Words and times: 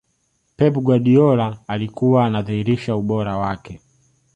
pep 0.57 0.73
guardiola 0.75 1.57
alikuwa 1.67 2.25
anadhirisha 2.25 2.95
ubora 2.95 3.37
wake 3.37 3.79